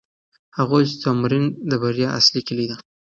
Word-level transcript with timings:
هغه 0.57 0.71
وویل 0.73 0.89
چې 0.91 0.97
تمرين 1.05 1.45
د 1.69 1.71
بریا 1.81 2.09
اصلي 2.19 2.41
کیلي 2.47 2.65
ده. 2.71 2.77